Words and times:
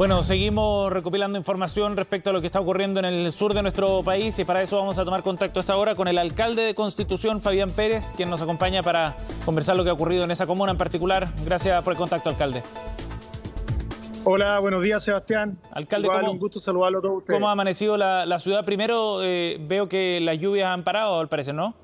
Bueno, 0.00 0.22
seguimos 0.22 0.90
recopilando 0.90 1.36
información 1.36 1.94
respecto 1.94 2.30
a 2.30 2.32
lo 2.32 2.40
que 2.40 2.46
está 2.46 2.58
ocurriendo 2.58 3.00
en 3.00 3.04
el 3.04 3.30
sur 3.32 3.52
de 3.52 3.60
nuestro 3.60 4.02
país 4.02 4.38
y 4.38 4.46
para 4.46 4.62
eso 4.62 4.78
vamos 4.78 4.98
a 4.98 5.04
tomar 5.04 5.22
contacto 5.22 5.60
esta 5.60 5.76
hora 5.76 5.94
con 5.94 6.08
el 6.08 6.16
alcalde 6.16 6.62
de 6.62 6.74
Constitución, 6.74 7.42
Fabián 7.42 7.70
Pérez, 7.70 8.14
quien 8.16 8.30
nos 8.30 8.40
acompaña 8.40 8.82
para 8.82 9.14
conversar 9.44 9.76
lo 9.76 9.84
que 9.84 9.90
ha 9.90 9.92
ocurrido 9.92 10.24
en 10.24 10.30
esa 10.30 10.46
comuna 10.46 10.72
en 10.72 10.78
particular. 10.78 11.28
Gracias 11.44 11.84
por 11.84 11.92
el 11.92 11.98
contacto, 11.98 12.30
alcalde. 12.30 12.62
Hola, 14.24 14.58
buenos 14.60 14.82
días, 14.82 15.04
Sebastián. 15.04 15.58
Alcalde, 15.70 16.08
un 16.08 16.38
gusto 16.38 16.60
saludarlo 16.60 17.00
a 17.00 17.02
todos 17.02 17.18
ustedes. 17.18 17.36
¿Cómo 17.36 17.50
ha 17.50 17.52
amanecido 17.52 17.98
la, 17.98 18.38
ciudad? 18.38 18.64
Primero, 18.64 19.22
eh, 19.22 19.58
veo 19.60 19.86
que 19.86 20.18
las 20.22 20.38
lluvias 20.38 20.68
han 20.68 20.82
parado, 20.82 21.20
al 21.20 21.28
parecer, 21.28 21.54
¿no? 21.54 21.74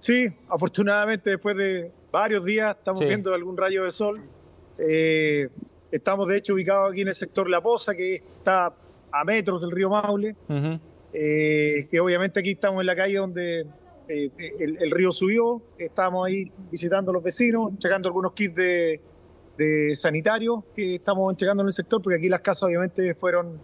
Sí, 0.00 0.26
afortunadamente 0.48 1.30
después 1.30 1.56
de 1.56 1.92
varios 2.10 2.44
días 2.44 2.74
estamos 2.76 2.98
viendo 2.98 3.32
algún 3.32 3.56
rayo 3.56 3.84
de 3.84 3.92
sol. 3.92 4.20
Eh, 4.76 5.50
Estamos 5.94 6.26
de 6.26 6.38
hecho 6.38 6.54
ubicados 6.54 6.90
aquí 6.90 7.02
en 7.02 7.08
el 7.08 7.14
sector 7.14 7.48
La 7.48 7.62
Poza, 7.62 7.94
que 7.94 8.16
está 8.16 8.74
a 9.12 9.24
metros 9.24 9.60
del 9.60 9.70
río 9.70 9.90
Maule, 9.90 10.34
eh, 11.12 11.86
que 11.88 12.00
obviamente 12.00 12.40
aquí 12.40 12.50
estamos 12.50 12.80
en 12.80 12.86
la 12.86 12.96
calle 12.96 13.18
donde 13.18 13.64
eh, 14.08 14.30
el, 14.58 14.90
río 14.90 15.12
subió, 15.12 15.62
estamos 15.78 16.26
ahí 16.26 16.50
visitando 16.68 17.12
a 17.12 17.14
los 17.14 17.22
vecinos, 17.22 17.70
entregando 17.70 18.08
algunos 18.08 18.32
kits 18.32 18.56
de, 18.56 19.00
de 19.56 19.94
sanitarios 19.94 20.64
que 20.74 20.96
estamos 20.96 21.30
entregando 21.30 21.62
en 21.62 21.68
el 21.68 21.72
sector, 21.72 22.02
porque 22.02 22.18
aquí 22.18 22.28
las 22.28 22.40
casas 22.40 22.64
obviamente 22.64 23.14
fueron 23.14 23.60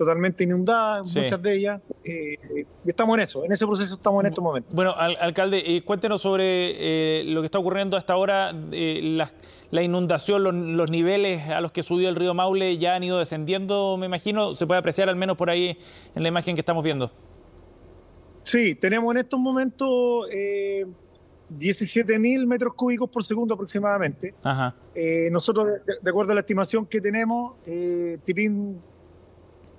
totalmente 0.00 0.44
inundadas, 0.44 1.14
muchas 1.14 1.42
de 1.42 1.56
ellas. 1.56 1.82
Eh, 2.02 2.38
y 2.86 2.88
estamos 2.88 3.18
en 3.18 3.24
eso, 3.24 3.44
en 3.44 3.52
ese 3.52 3.66
proceso 3.66 3.96
estamos 3.96 4.24
en 4.24 4.28
estos 4.30 4.42
momentos. 4.42 4.74
Bueno, 4.74 4.94
alcalde, 4.96 5.62
eh, 5.62 5.82
cuéntenos 5.84 6.22
sobre 6.22 7.20
eh, 7.20 7.24
lo 7.24 7.42
que 7.42 7.46
está 7.46 7.58
ocurriendo 7.58 7.98
hasta 7.98 8.14
ahora, 8.14 8.50
la, 8.50 9.30
la, 9.70 9.82
inundación, 9.82 10.74
los, 10.74 10.90
niveles 10.90 11.46
a 11.50 11.60
los 11.60 11.72
que 11.72 11.82
subió 11.82 12.08
el 12.08 12.16
río 12.16 12.32
Maule 12.32 12.78
ya 12.78 12.94
han 12.94 13.04
ido 13.04 13.18
descendiendo, 13.18 13.98
me 13.98 14.06
imagino, 14.06 14.54
se 14.54 14.66
puede 14.66 14.78
apreciar 14.78 15.10
al 15.10 15.16
menos 15.16 15.36
por 15.36 15.50
ahí 15.50 15.76
en 16.14 16.22
la 16.22 16.30
imagen 16.30 16.56
que 16.56 16.60
estamos 16.60 16.82
viendo. 16.82 17.12
Sí, 18.42 18.74
tenemos 18.76 19.14
en 19.14 19.20
estos 19.20 19.38
momentos 19.38 20.28
17 21.50 22.18
mil 22.18 22.46
metros 22.46 22.72
cúbicos 22.72 23.10
por 23.10 23.22
segundo 23.22 23.52
aproximadamente. 23.52 24.32
Ajá. 24.42 24.74
nosotros, 25.30 25.66
de, 26.02 26.08
acuerdo 26.08 26.32
a 26.32 26.36
la 26.36 26.40
estimación 26.40 26.86
que 26.86 27.02
tenemos, 27.02 27.56
Tipín 28.24 28.80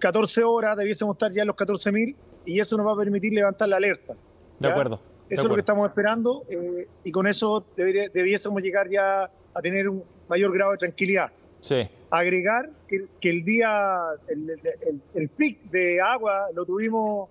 14 0.01 0.43
horas, 0.43 0.75
debiésemos 0.75 1.15
estar 1.15 1.31
ya 1.31 1.43
en 1.43 1.47
los 1.47 1.55
14.000 1.55 2.15
y 2.45 2.59
eso 2.59 2.75
nos 2.75 2.85
va 2.85 2.93
a 2.93 2.97
permitir 2.97 3.31
levantar 3.31 3.69
la 3.69 3.77
alerta. 3.77 4.15
De 4.59 4.67
acuerdo. 4.67 4.99
Eso 5.29 5.43
es 5.43 5.47
lo 5.47 5.53
que 5.53 5.61
estamos 5.61 5.87
esperando 5.87 6.43
eh, 6.49 6.87
y 7.05 7.11
con 7.11 7.25
eso 7.25 7.65
debiésemos 7.77 8.61
llegar 8.61 8.89
ya 8.89 9.31
a 9.53 9.61
tener 9.61 9.87
un 9.87 10.03
mayor 10.27 10.53
grado 10.53 10.71
de 10.71 10.77
tranquilidad. 10.77 11.31
Sí. 11.61 11.87
Agregar 12.09 12.69
que, 12.87 13.07
el 13.29 13.45
día, 13.45 14.01
el, 14.27 15.29
pic 15.29 15.61
de 15.71 16.01
agua 16.01 16.47
lo 16.53 16.65
tuvimos 16.65 17.29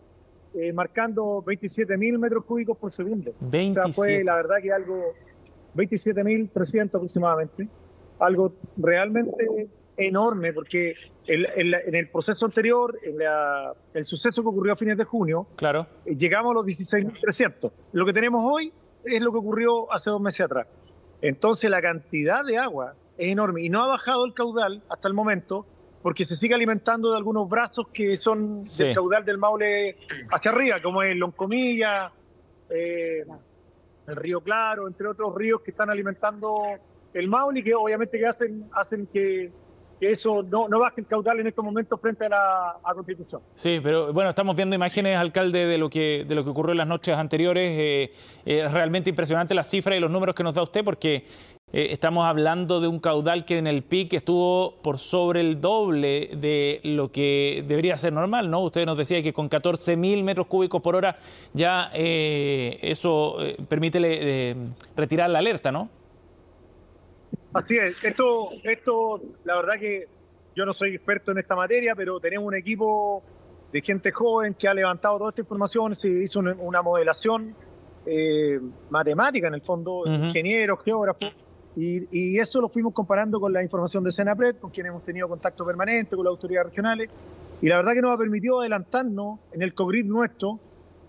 eh, 0.54 0.72
marcando 0.72 1.42
27.000 1.44 2.18
metros 2.18 2.44
cúbicos 2.44 2.78
por 2.78 2.90
segundo. 2.90 3.34
27. 3.40 3.80
O 3.80 3.84
sea, 3.84 3.92
fue 3.92 4.24
la 4.24 4.36
verdad 4.36 4.56
que 4.62 4.72
algo, 4.72 5.12
27.300 5.76 6.86
aproximadamente, 6.94 7.68
algo 8.18 8.54
realmente 8.78 9.68
enorme 10.00 10.52
porque 10.52 10.94
en 11.26 11.94
el 11.94 12.08
proceso 12.08 12.46
anterior, 12.46 12.98
en 13.02 13.18
el 13.94 14.04
suceso 14.04 14.42
que 14.42 14.48
ocurrió 14.48 14.72
a 14.72 14.76
fines 14.76 14.96
de 14.96 15.04
junio, 15.04 15.46
claro. 15.56 15.86
Eh, 16.04 16.16
llegamos 16.16 16.50
a 16.52 16.54
los 16.54 16.66
16.300. 16.66 17.70
Lo 17.92 18.06
que 18.06 18.12
tenemos 18.12 18.42
hoy 18.44 18.72
es 19.04 19.20
lo 19.20 19.30
que 19.30 19.38
ocurrió 19.38 19.92
hace 19.92 20.10
dos 20.10 20.20
meses 20.20 20.40
atrás. 20.40 20.66
Entonces 21.22 21.70
la 21.70 21.80
cantidad 21.80 22.44
de 22.44 22.58
agua 22.58 22.94
es 23.16 23.28
enorme 23.30 23.62
y 23.62 23.68
no 23.68 23.82
ha 23.82 23.86
bajado 23.86 24.24
el 24.24 24.34
caudal 24.34 24.82
hasta 24.88 25.06
el 25.08 25.14
momento 25.14 25.66
porque 26.02 26.24
se 26.24 26.34
sigue 26.34 26.54
alimentando 26.54 27.10
de 27.10 27.18
algunos 27.18 27.48
brazos 27.48 27.88
que 27.92 28.16
son 28.16 28.64
del 28.64 28.94
caudal 28.94 29.24
del 29.24 29.36
Maule 29.36 29.98
hacia 30.32 30.50
arriba, 30.50 30.80
como 30.80 31.02
el 31.02 31.18
Loncomilla, 31.18 32.10
eh, 32.70 33.24
el 34.06 34.16
Río 34.16 34.40
Claro, 34.40 34.88
entre 34.88 35.06
otros 35.06 35.34
ríos 35.34 35.60
que 35.60 35.72
están 35.72 35.90
alimentando 35.90 36.62
el 37.12 37.28
Maule 37.28 37.60
y 37.60 37.62
que 37.62 37.74
obviamente 37.74 38.18
que 38.18 38.26
hacen, 38.26 38.68
hacen 38.72 39.06
que 39.06 39.52
que 40.00 40.12
eso 40.12 40.42
no, 40.42 40.66
no 40.66 40.80
baje 40.80 41.02
el 41.02 41.06
caudal 41.06 41.40
en 41.40 41.46
estos 41.46 41.62
momentos 41.62 42.00
frente 42.00 42.24
a 42.24 42.28
la 42.30 42.94
Constitución. 42.94 43.42
Sí, 43.54 43.80
pero 43.82 44.12
bueno, 44.14 44.30
estamos 44.30 44.56
viendo 44.56 44.74
imágenes, 44.74 45.16
alcalde, 45.18 45.66
de 45.66 45.76
lo 45.76 45.90
que, 45.90 46.24
de 46.26 46.34
lo 46.34 46.42
que 46.42 46.50
ocurrió 46.50 46.72
en 46.72 46.78
las 46.78 46.86
noches 46.86 47.14
anteriores. 47.14 47.70
Eh, 47.78 48.12
eh, 48.46 48.62
es 48.64 48.72
realmente 48.72 49.10
impresionante 49.10 49.54
la 49.54 49.62
cifra 49.62 49.94
y 49.94 50.00
los 50.00 50.10
números 50.10 50.34
que 50.34 50.42
nos 50.42 50.54
da 50.54 50.62
usted, 50.62 50.82
porque 50.82 51.26
eh, 51.72 51.88
estamos 51.90 52.24
hablando 52.24 52.80
de 52.80 52.88
un 52.88 52.98
caudal 52.98 53.44
que 53.44 53.58
en 53.58 53.66
el 53.66 53.82
pic 53.82 54.14
estuvo 54.14 54.76
por 54.82 54.98
sobre 54.98 55.40
el 55.40 55.60
doble 55.60 56.30
de 56.34 56.80
lo 56.82 57.12
que 57.12 57.62
debería 57.68 57.98
ser 57.98 58.14
normal, 58.14 58.50
¿no? 58.50 58.60
Usted 58.60 58.86
nos 58.86 58.96
decía 58.96 59.22
que 59.22 59.34
con 59.34 59.50
14 59.50 59.96
mil 59.96 60.24
metros 60.24 60.46
cúbicos 60.46 60.80
por 60.80 60.96
hora 60.96 61.16
ya 61.52 61.90
eso 61.92 63.36
permite 63.68 64.56
retirar 64.96 65.28
la 65.28 65.40
alerta, 65.40 65.70
¿no? 65.70 65.99
Así 67.52 67.76
es, 67.76 67.96
esto, 68.04 68.50
esto, 68.62 69.20
la 69.44 69.56
verdad 69.56 69.74
que 69.80 70.06
yo 70.54 70.64
no 70.64 70.72
soy 70.72 70.94
experto 70.94 71.32
en 71.32 71.38
esta 71.38 71.56
materia, 71.56 71.94
pero 71.96 72.20
tenemos 72.20 72.46
un 72.46 72.54
equipo 72.54 73.22
de 73.72 73.80
gente 73.80 74.12
joven 74.12 74.54
que 74.54 74.68
ha 74.68 74.74
levantado 74.74 75.18
toda 75.18 75.30
esta 75.30 75.40
información, 75.40 75.94
se 75.94 76.08
hizo 76.10 76.40
una, 76.40 76.82
modelación 76.82 77.54
eh, 78.06 78.60
matemática 78.88 79.48
en 79.48 79.54
el 79.54 79.62
fondo, 79.62 80.04
ingenieros, 80.06 80.80
geógrafos, 80.84 81.34
y, 81.76 82.38
eso 82.38 82.60
lo 82.60 82.68
fuimos 82.68 82.92
comparando 82.92 83.40
con 83.40 83.52
la 83.52 83.62
información 83.62 84.04
de 84.04 84.10
Senapred, 84.10 84.56
con 84.56 84.70
quien 84.70 84.86
hemos 84.86 85.04
tenido 85.04 85.28
contacto 85.28 85.64
permanente, 85.64 86.14
con 86.16 86.24
las 86.24 86.32
autoridades 86.32 86.66
regionales, 86.66 87.10
y 87.62 87.68
la 87.68 87.76
verdad 87.76 87.92
que 87.94 88.02
nos 88.02 88.14
ha 88.14 88.18
permitido 88.18 88.60
adelantarnos 88.60 89.40
en 89.52 89.62
el 89.62 89.74
COGRID 89.74 90.06
nuestro 90.06 90.58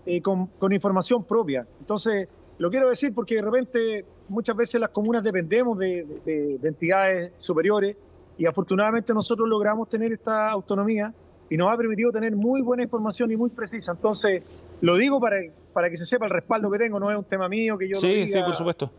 eh, 0.06 0.20
con, 0.20 0.46
con 0.46 0.72
información 0.72 1.24
propia. 1.24 1.66
Entonces, 1.80 2.28
lo 2.58 2.70
quiero 2.70 2.88
decir 2.88 3.14
porque 3.14 3.36
de 3.36 3.42
repente 3.42 4.04
muchas 4.32 4.56
veces 4.56 4.80
las 4.80 4.90
comunas 4.90 5.22
dependemos 5.22 5.78
de, 5.78 6.58
entidades 6.62 7.32
superiores 7.36 7.96
y 8.38 8.46
afortunadamente 8.46 9.12
nosotros 9.12 9.48
logramos 9.48 9.88
tener 9.88 10.12
esta 10.12 10.50
autonomía 10.50 11.14
y 11.50 11.56
nos 11.56 11.70
ha 11.70 11.76
permitido 11.76 12.10
tener 12.10 12.34
muy 12.34 12.62
buena 12.62 12.82
información 12.82 13.30
y 13.30 13.36
muy 13.36 13.50
precisa. 13.50 13.92
Entonces, 13.92 14.42
lo 14.80 14.96
digo 14.96 15.20
para, 15.20 15.36
para 15.74 15.90
que 15.90 15.96
se 15.96 16.06
sepa 16.06 16.24
el 16.24 16.30
respaldo 16.30 16.70
que 16.70 16.78
tengo, 16.78 16.98
no 16.98 17.10
es 17.10 17.16
un 17.16 17.24
tema 17.24 17.46
mío 17.48 17.76
que 17.76 17.90
yo 17.90 18.00
sí, 18.00 18.08
lo 18.08 18.14
diga, 18.14 18.38
Sí, 18.38 18.44
por 18.44 18.54
supuesto. 18.54 18.90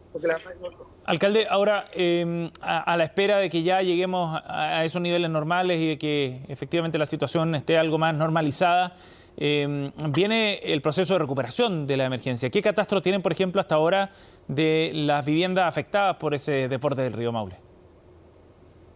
Alcalde, 1.05 1.47
ahora, 1.49 1.85
em, 1.93 2.49
a, 2.61 2.95
la 2.95 3.03
espera 3.03 3.37
de 3.39 3.49
que 3.49 3.63
ya 3.63 3.81
lleguemos 3.81 4.39
a 4.45 4.85
esos 4.85 5.01
niveles 5.01 5.31
normales 5.31 5.81
y 5.81 5.87
de 5.89 5.97
que 5.97 6.45
efectivamente 6.47 6.97
la 6.99 7.07
situación 7.07 7.55
esté 7.55 7.77
algo 7.77 7.97
más 7.97 8.15
normalizada, 8.15 8.93
Em, 9.35 9.91
viene 10.11 10.55
el 10.57 10.81
proceso 10.81 11.13
de 11.13 11.19
recuperación 11.19 11.87
de 11.87 11.97
la 11.97 12.05
emergencia. 12.05 12.49
¿Qué 12.49 12.61
catastro 12.61 13.01
tienen, 13.01 13.21
por 13.21 13.31
ejemplo, 13.31 13.59
hasta 13.59 13.75
ahora 13.75 14.11
de 14.47 14.91
las 14.93 15.25
viviendas 15.25 15.67
afectadas 15.67 16.17
por 16.17 16.33
ese 16.33 16.67
deporte 16.67 17.01
del 17.01 17.13
río 17.13 17.31
Maule? 17.31 17.57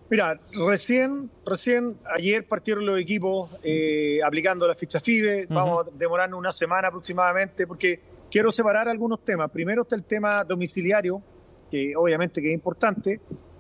Mira, 0.10 0.40
recién, 0.54 1.30
recién 1.46 1.98
ayer 2.16 2.48
partieron 2.48 2.86
los 2.86 2.98
equipos 2.98 3.50
eh, 3.62 4.20
aplicando 4.26 4.66
la 4.68 4.76
ficha 4.76 5.00
FIBE. 5.00 5.48
Vamos 5.50 5.86
a 5.86 5.90
demorarnos 5.98 6.40
una 6.40 6.52
semana 6.52 6.88
aproximadamente 6.88 7.68
porque 7.68 8.00
quiero 8.32 8.52
separar 8.52 8.88
algunos 8.88 9.26
temas. 9.26 9.50
Primero 9.52 9.82
está 9.82 9.96
el 9.96 10.04
tema 10.04 10.46
domiciliario, 10.46 11.22
que 11.70 11.94
obviamente 11.96 12.42
que 12.42 12.50
es 12.50 12.54
importante. 12.54 13.20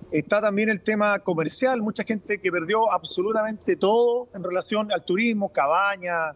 Está 0.09 0.39
también 0.39 0.69
el 0.69 0.79
tema 0.79 1.19
comercial, 1.19 1.81
mucha 1.81 2.03
gente 2.03 2.39
que 2.39 2.49
perdió 2.49 2.89
absolutamente 2.93 3.75
todo 3.75 4.29
en 4.33 4.41
relación 4.41 4.89
al 4.93 5.03
turismo, 5.03 5.51
cabañas, 5.51 6.33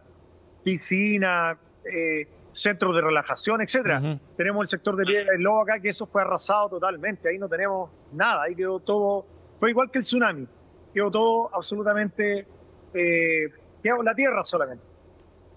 piscina, 0.62 1.58
eh, 1.84 2.26
centros 2.52 2.94
de 2.94 3.00
relajación, 3.00 3.60
etcétera. 3.62 4.20
Tenemos 4.36 4.62
el 4.62 4.68
sector 4.68 4.96
de 4.96 5.04
Piedra 5.04 5.32
del 5.32 5.42
Lobo 5.42 5.62
acá, 5.62 5.80
que 5.80 5.88
eso 5.88 6.06
fue 6.06 6.22
arrasado 6.22 6.68
totalmente. 6.68 7.28
Ahí 7.28 7.38
no 7.38 7.48
tenemos 7.48 7.90
nada, 8.12 8.42
ahí 8.44 8.54
quedó 8.54 8.78
todo. 8.80 9.26
Fue 9.58 9.70
igual 9.70 9.90
que 9.90 9.98
el 9.98 10.04
tsunami, 10.04 10.46
quedó 10.92 11.10
todo 11.10 11.54
absolutamente. 11.54 12.46
Eh, 12.94 13.48
quedó 13.82 14.02
la 14.02 14.14
tierra 14.14 14.44
solamente. 14.44 14.84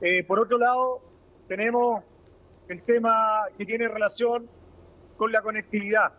Eh, 0.02 0.24
por 0.24 0.40
otro 0.40 0.58
lado, 0.58 1.02
tenemos 1.48 2.04
el 2.68 2.82
tema 2.84 3.44
que 3.58 3.66
tiene 3.66 3.88
relación 3.88 4.50
con 5.18 5.32
la 5.32 5.42
conectividad. 5.42 6.14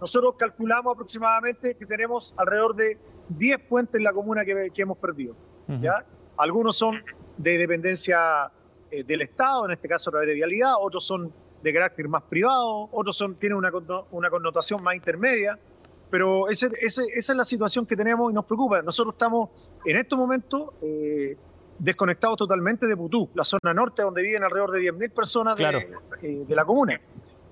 Nosotros 0.00 0.36
calculamos 0.38 0.94
aproximadamente 0.94 1.74
que 1.74 1.86
tenemos 1.86 2.34
alrededor 2.36 2.76
de 2.76 2.98
10 3.30 3.60
puentes 3.68 3.96
en 3.96 4.04
la 4.04 4.12
comuna 4.12 4.44
que, 4.44 4.70
hemos 4.76 4.98
perdido. 4.98 5.34
¿ya? 5.80 6.04
Algunos 6.38 6.76
son 6.76 7.02
de 7.36 7.58
dependencia 7.58 8.50
eh, 8.90 9.04
del 9.04 9.22
Estado, 9.22 9.66
en 9.66 9.72
este 9.72 9.88
caso 9.88 10.10
a 10.10 10.12
través 10.12 10.28
de 10.28 10.34
vialidad, 10.34 10.74
otros 10.80 11.04
son 11.06 11.32
de 11.62 11.72
carácter 11.72 12.08
más 12.08 12.22
privado, 12.22 12.88
otros 12.92 13.16
son, 13.16 13.34
tienen 13.34 13.58
una, 13.58 13.70
una 14.12 14.30
connotación 14.30 14.82
más 14.82 14.94
intermedia, 14.94 15.58
pero 16.10 16.48
ese, 16.48 16.70
esa 16.80 17.02
es 17.14 17.28
la 17.36 17.44
situación 17.44 17.84
que 17.84 17.96
tenemos 17.96 18.30
y 18.30 18.34
nos 18.34 18.44
preocupa. 18.44 18.80
Nosotros 18.82 19.14
estamos 19.14 19.50
en 19.84 19.96
estos 19.96 20.18
momentos 20.18 20.70
eh, 20.80 21.36
desconectados 21.78 22.36
totalmente 22.36 22.86
de 22.86 22.96
Putú, 22.96 23.28
la 23.34 23.44
zona 23.44 23.74
norte 23.74 24.02
donde 24.02 24.22
viven 24.22 24.42
alrededor 24.42 24.70
de 24.70 24.80
10.000 24.80 25.12
personas 25.12 25.58
de, 25.58 25.88
eh, 26.22 26.44
de, 26.46 26.56
la 26.56 26.64
comuna. 26.64 27.00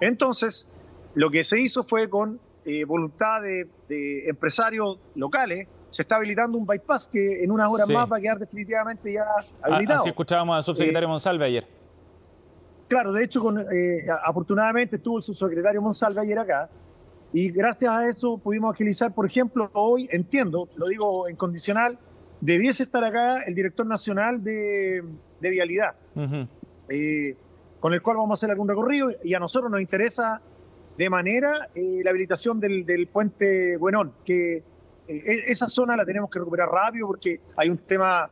Entonces, 0.01 0.69
lo 1.15 1.31
que 1.31 1.45
se 1.45 1.61
hizo 1.61 1.83
fue 1.83 2.09
con 2.09 2.41
voluntad 2.87 3.41
de, 3.43 3.69
de 3.89 4.29
empresarios 4.29 4.99
locales, 5.15 5.69
se 5.91 6.03
está 6.03 6.17
habilitando 6.17 6.59
un 6.59 6.67
bypass 6.67 7.09
que 7.09 7.43
en 7.43 7.51
unas 7.51 7.71
horas 7.71 7.89
más 7.89 8.11
va 8.11 8.19
a 8.19 8.21
quedar 8.21 8.39
definitivamente 8.39 9.13
ya 9.13 9.25
habilitado. 9.63 10.01
Así 10.01 10.09
escuchábamos 10.09 10.57
al 10.57 10.63
subsecretario 10.63 11.09
Monsalve 11.09 11.45
ayer. 11.45 11.67
Claro, 12.89 13.13
de 13.13 13.25
hecho, 13.25 13.41
con, 13.41 13.65
afortunadamente 14.25 14.97
estuvo 14.97 15.17
el 15.17 15.23
subsecretario 15.23 15.81
Monsalve 15.81 16.21
ayer 16.21 16.39
acá 16.39 16.69
y 17.33 17.51
gracias 17.51 17.91
a 17.91 18.07
eso 18.07 18.39
pudimos 18.39 18.75
agilizar, 18.75 19.15
por 19.15 19.27
ejemplo, 19.27 19.71
hoy, 19.73 20.09
entiendo, 20.13 20.69
lo 20.77 20.87
digo 20.87 21.29
en 21.29 21.37
condicional, 21.37 21.99
debiese 22.41 22.83
estar 22.83 23.03
acá 23.03 23.43
el 23.43 23.55
director 23.55 23.87
nacional 23.87 24.43
de, 24.43 25.03
vialidad, 25.41 25.95
eh, 26.89 27.37
con 27.81 27.95
el 27.95 28.03
cual 28.03 28.19
vamos 28.19 28.31
a 28.31 28.35
hacer 28.35 28.51
algún 28.51 28.69
recorrido 28.69 29.11
y 29.23 29.35
a 29.35 29.39
nosotros 29.39 29.71
nos 29.71 29.81
interesa 29.81 30.41
de 30.97 31.11
manera 31.11 31.69
eh, 31.75 32.01
la 32.03 32.11
habilitación 32.11 32.61
del, 32.61 33.09
puente 33.13 33.77
Buenón, 33.77 34.13
que 34.25 34.57
eh, 34.57 34.63
e, 35.09 35.45
esa 35.49 35.67
zona 35.67 35.97
la 35.97 36.05
tenemos 36.05 36.31
que 36.31 36.39
recuperar 36.39 36.69
rápido 36.69 37.07
porque 37.07 37.41
hay 37.57 37.69
un 37.69 37.79
tema, 37.79 38.31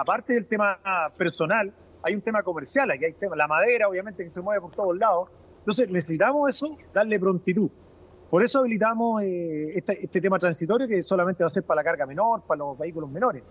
aparte 0.00 0.34
del 0.34 0.46
tema 0.46 0.78
personal, 1.16 1.72
hay 2.02 2.14
un 2.14 2.20
tema 2.20 2.42
comercial, 2.42 2.90
aquí 2.90 3.04
hay 3.04 3.12
tema, 3.12 3.36
la 3.36 3.46
madera 3.46 3.88
obviamente 3.88 4.22
que 4.22 4.28
se 4.28 4.40
mueve 4.40 4.60
por 4.60 4.72
todos 4.72 4.96
lados, 4.96 5.28
entonces 5.58 5.88
necesitamos 5.88 6.48
eso, 6.48 6.76
darle 6.92 7.18
prontitud. 7.20 7.70
Por 8.32 8.42
eso 8.42 8.60
habilitamos 8.60 9.22
eh, 9.22 9.72
este, 9.74 10.04
este, 10.04 10.18
tema 10.18 10.38
transitorio 10.38 10.88
que 10.88 11.02
solamente 11.02 11.44
va 11.44 11.48
a 11.48 11.50
ser 11.50 11.64
para 11.64 11.82
la 11.82 11.84
carga 11.84 12.06
menor, 12.06 12.40
para 12.46 12.60
los 12.60 12.78
vehículos 12.78 13.10
menores. 13.10 13.42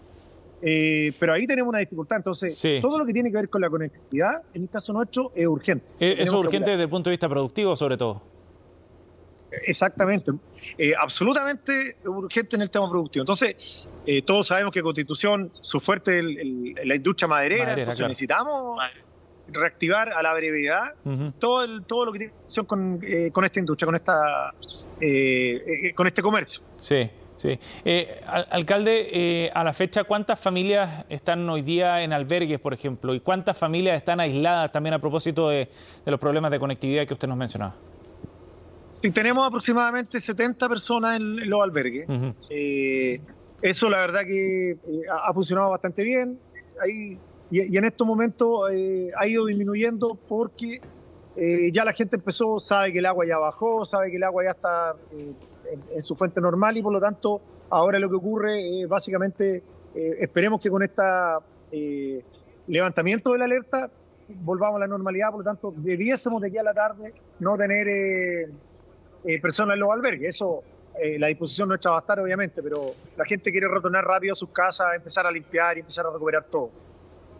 Eh, 0.59 1.13
pero 1.19 1.33
ahí 1.33 1.45
tenemos 1.45 1.69
una 1.69 1.77
dificultad. 1.77 2.18
Entonces, 2.18 2.59
todo 2.81 2.98
lo 2.98 3.06
que 3.06 3.13
tiene 3.13 3.30
que 3.30 3.38
ver 3.38 3.48
con 3.48 3.62
la 3.62 3.69
conectividad, 3.69 4.42
en 4.56 4.63
el 4.63 4.69
caso 4.69 4.92
nuestro, 4.92 5.31
es 5.36 5.45
urgente. 5.45 5.86
Eh, 6.00 6.15
¿Es 6.18 6.33
urgente 6.33 6.71
desde 6.71 6.81
el 6.81 6.89
punto 6.89 7.12
de 7.12 7.13
vista 7.13 7.30
productivo, 7.30 7.75
sobre 7.75 7.95
todo? 7.95 8.24
Exactamente. 9.68 10.31
absolutamente 11.00 11.95
urgente 12.06 12.56
en 12.56 12.62
el 12.62 12.69
tema 12.69 12.89
productivo. 12.89 13.24
Entonces, 13.24 13.89
todos 14.25 14.48
sabemos 14.48 14.74
que 14.74 14.81
Constitución, 14.81 15.51
su 15.62 15.80
fuerte 15.80 16.19
es 16.19 16.86
la 16.86 16.95
industria 16.95 17.27
maderera, 17.27 17.74
entonces 17.74 18.07
necesitamos 18.07 18.80
reactivar 19.53 20.13
a 20.13 20.21
la 20.21 20.33
brevedad 20.33 20.95
todo, 21.39 21.63
el, 21.63 21.83
todo 21.83 22.06
lo 22.06 22.12
que 22.12 22.19
tiene 22.19 22.33
relación 22.33 22.65
con, 22.65 23.00
eh, 23.03 23.31
con 23.31 23.45
esta 23.45 23.59
industria, 23.59 23.86
con, 23.86 23.95
esta, 23.95 24.53
eh, 25.00 25.63
eh, 25.86 25.94
con 25.94 26.07
este 26.07 26.21
comercio. 26.21 26.63
Sí. 26.80 27.09
Sí. 27.36 27.57
alcalde, 28.27 29.50
a 29.56 29.63
la 29.63 29.74
fecha, 29.74 30.03
¿cuántas 30.03 30.39
familias 30.39 31.06
están 31.09 31.50
hoy 31.50 31.63
día 31.63 32.03
en 32.03 32.13
albergues, 32.13 32.59
por 32.59 32.71
ejemplo? 32.71 33.15
¿Y 33.15 33.19
cuántas 33.19 33.57
familias 33.57 33.98
están 33.98 34.19
aisladas 34.19 34.71
también 34.71 34.94
a 34.94 35.00
propósito 35.00 35.50
de, 35.50 35.68
los 36.06 36.19
problemas 36.19 36.51
de 36.51 36.59
conectividad 36.59 37.07
que 37.07 37.13
usted 37.13 37.27
nos 37.27 37.38
mencionaba? 37.38 37.74
Sí, 39.01 39.12
tenemos 39.12 39.48
aproximadamente 39.48 40.19
70 40.19 40.69
personas 40.69 41.15
en, 41.15 41.50
los 41.50 41.62
albergues. 41.62 42.07
eso, 43.62 43.89
la 43.89 43.98
verdad, 43.98 44.21
que 44.25 44.77
ha 45.09 45.33
funcionado 45.33 45.69
bastante 45.69 46.03
bien. 46.03 46.39
Hay 46.81 47.18
y, 47.51 47.77
en 47.77 47.86
estos 47.86 48.07
momentos 48.07 48.74
eh, 48.74 49.12
ha 49.18 49.27
ido 49.27 49.45
disminuyendo 49.45 50.15
porque 50.27 50.81
eh, 51.36 51.71
ya 51.71 51.83
la 51.83 51.94
gente 51.94 52.15
empezó, 52.15 52.59
sabe 52.59 52.94
que 52.94 53.00
el 53.00 53.06
agua 53.06 53.25
ya 53.27 53.38
bajó, 53.38 53.86
sabe 53.86 54.09
que 54.09 54.18
el 54.18 54.24
agua 54.24 54.45
ya 54.45 54.51
está 54.51 54.95
eh, 55.12 55.33
en, 55.94 56.01
su 56.01 56.15
fuente 56.15 56.39
normal 56.39 56.77
y 56.77 56.81
por 56.81 56.94
lo 56.94 57.01
tanto 57.01 57.42
ahora 57.69 58.00
lo 58.00 58.09
que 58.09 58.15
ocurre 58.15 58.81
es 58.81 58.88
básicamente 58.88 59.63
esperemos 59.94 60.62
que 60.62 60.69
con 60.69 60.83
este 60.83 61.01
levantamiento 62.68 63.33
de 63.33 63.38
la 63.38 63.45
alerta 63.45 63.89
volvamos 64.30 64.77
a 64.77 64.80
la 64.80 64.88
normalidad, 64.88 65.31
por 65.31 65.39
lo 65.39 65.44
tanto 65.44 65.74
debiésemos 65.75 66.42
de 66.42 66.48
aquí 66.48 66.57
a 66.57 66.63
la 66.63 66.74
tarde 66.74 67.13
no 67.39 67.57
tener 67.57 68.50
personas 69.42 69.76
en 69.76 69.80
los 69.80 69.92
albergues. 69.92 70.36
Eso 70.36 70.64
la 71.18 71.28
disposición 71.28 71.70
nuestra 71.70 71.92
va 71.92 71.98
a 71.98 72.02
estar, 72.02 72.20
obviamente, 72.20 72.62
pero 72.62 72.94
la 73.18 73.26
gente 73.26 73.50
quiere 73.52 73.68
retornar 73.68 74.04
rápido 74.04 74.34
a 74.34 74.36
sus 74.36 74.50
casas, 74.50 74.88
empezar 74.96 75.26
a 75.26 75.32
limpiar 75.32 75.78
y 75.78 75.80
empezar 75.80 76.06
a 76.06 76.12
recuperar 76.12 76.44
todo. 76.44 76.70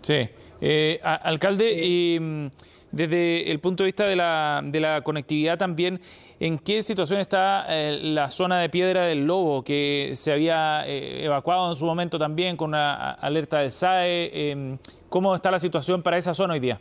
Sí. 0.02 0.30
Eh, 0.60 1.00
alcalde, 1.02 1.74
y 1.74 2.20
mm, 2.20 2.48
desde 2.92 3.52
el 3.52 3.60
punto 3.60 3.84
de 3.84 3.88
vista 3.88 4.06
de 4.06 4.16
la, 4.16 4.62
de 4.64 4.80
la 4.80 5.02
conectividad 5.02 5.58
también, 5.58 6.00
¿en 6.40 6.60
qué 6.60 6.84
situación 6.84 7.20
está 7.20 7.66
eh, 7.70 8.00
la 8.02 8.30
zona 8.30 8.60
de 8.60 8.70
Piedra 8.70 9.06
del 9.06 9.26
Lobo 9.26 9.64
que 9.64 10.12
se 10.16 10.32
había 10.32 10.84
eh, 10.86 11.24
evacuado 11.24 11.70
en 11.70 11.76
su 11.76 11.86
momento 11.86 12.20
también 12.20 12.58
con 12.58 12.70
una 12.70 13.12
alerta 13.14 13.60
del 13.60 13.72
SAE? 13.72 14.52
Em, 14.52 14.78
¿Cómo 15.10 15.36
está 15.36 15.50
la 15.50 15.60
situación 15.60 16.04
para 16.04 16.18
esa 16.18 16.34
zona 16.34 16.54
hoy 16.54 16.60
día? 16.60 16.80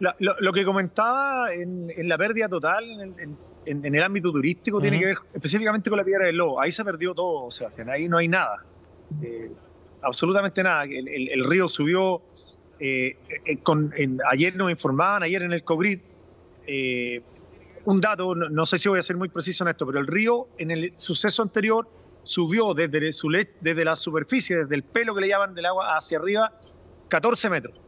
Lo, 0.00 0.52
que 0.52 0.64
comentaba 0.64 1.52
en, 1.52 1.90
la 2.08 2.18
pérdida 2.18 2.48
total 2.48 2.84
en, 3.66 3.94
el 3.94 4.02
ámbito 4.02 4.30
turístico 4.30 4.80
tiene 4.80 4.98
que 4.98 5.06
ver 5.06 5.16
específicamente 5.32 5.88
con 5.88 5.98
la 5.98 6.04
Piedra 6.04 6.26
del 6.26 6.36
Lobo. 6.36 6.60
Ahí 6.60 6.72
se 6.72 6.84
perdió 6.84 7.14
todo, 7.14 7.44
o 7.44 7.50
sea, 7.50 7.70
ahí 7.90 8.08
no 8.08 8.18
hay 8.18 8.28
nada 8.28 8.64
absolutamente 10.04 10.62
nada. 10.62 10.84
El, 10.84 11.44
río 11.44 11.68
subió, 11.68 12.22
eh, 12.78 13.16
eh, 13.46 13.56
con, 13.62 13.92
ayer 14.30 14.56
nos 14.56 14.70
informaban, 14.70 15.22
ayer 15.22 15.42
en 15.42 15.52
el 15.52 15.64
COGRID, 15.64 16.00
eh, 16.66 17.22
un 17.84 18.00
dato, 18.00 18.34
no, 18.34 18.66
sé 18.66 18.78
si 18.78 18.88
voy 18.88 18.98
a 18.98 19.02
ser 19.02 19.16
muy 19.16 19.28
preciso 19.28 19.64
en 19.64 19.68
esto, 19.68 19.86
pero 19.86 19.98
el 19.98 20.06
río 20.06 20.48
en 20.58 20.70
el 20.70 20.94
suceso 20.96 21.42
anterior 21.42 21.88
subió 22.22 22.72
desde, 22.72 23.12
su 23.12 23.28
desde 23.60 23.84
la 23.84 23.96
superficie, 23.96 24.56
desde 24.56 24.74
el 24.74 24.82
pelo 24.82 25.14
que 25.14 25.20
le 25.20 25.28
llaman 25.28 25.54
del 25.54 25.66
agua 25.66 25.96
hacia 25.96 26.18
arriba, 26.18 26.52
14 27.08 27.50
metros. 27.50 27.80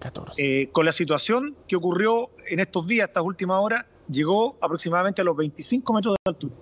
14. 0.00 0.70
con 0.72 0.84
la 0.84 0.92
situación 0.92 1.56
que 1.68 1.76
ocurrió 1.76 2.30
en 2.48 2.60
estos 2.60 2.86
días, 2.86 3.08
estas 3.08 3.22
últimas 3.22 3.60
horas, 3.60 3.86
llegó 4.08 4.56
aproximadamente 4.60 5.22
a 5.22 5.24
los 5.24 5.36
25 5.36 5.92
metros 5.92 6.16
de 6.24 6.30
altura. 6.30 6.54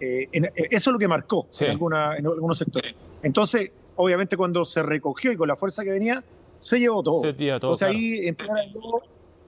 eso 0.00 0.90
es 0.90 0.92
lo 0.92 0.98
que 0.98 1.08
marcó 1.08 1.48
en, 1.60 1.70
alguna, 1.70 2.16
en 2.16 2.26
algunos 2.26 2.58
sectores. 2.58 2.94
Entonces, 3.22 3.72
obviamente 3.96 4.36
cuando 4.36 4.64
se 4.64 4.82
recogió 4.82 5.32
y 5.32 5.36
con 5.36 5.48
la 5.48 5.56
fuerza 5.56 5.84
que 5.84 5.90
venía, 5.90 6.22
se 6.58 6.78
llevó 6.78 7.02
todo. 7.02 7.20
Se 7.20 7.32
todo 7.32 7.72
Entonces 7.72 7.88
ahí 7.88 8.34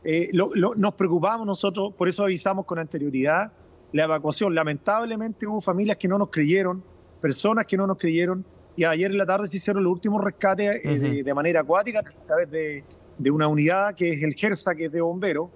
eh, 0.04 0.30
nos 0.32 0.94
preocupamos 0.94 1.46
nosotros, 1.46 1.94
por 1.94 2.08
eso 2.08 2.24
avisamos 2.24 2.66
con 2.66 2.78
anterioridad 2.78 3.52
la 3.92 4.04
evacuación. 4.04 4.54
Lamentablemente 4.54 5.46
hubo 5.46 5.60
familias 5.60 5.96
que 5.96 6.08
no 6.08 6.18
nos 6.18 6.28
creyeron, 6.30 6.82
personas 7.20 7.66
que 7.66 7.76
no 7.76 7.86
nos 7.86 7.96
creyeron, 7.96 8.44
y 8.76 8.84
ayer 8.84 9.10
en 9.10 9.18
la 9.18 9.26
tarde 9.26 9.46
se 9.46 9.56
hicieron 9.56 9.82
los 9.84 9.92
últimos 9.92 10.22
rescates 10.22 10.80
eh, 10.84 11.22
de, 11.22 11.34
manera 11.34 11.60
acuática 11.60 12.00
a 12.00 12.26
través 12.26 12.50
de, 12.50 12.84
una 13.30 13.46
unidad 13.46 13.94
que 13.94 14.10
es 14.10 14.22
el 14.22 14.34
GERSA, 14.34 14.74
que 14.74 14.86
es 14.86 14.92
de 14.92 15.00
bomberos, 15.00 15.50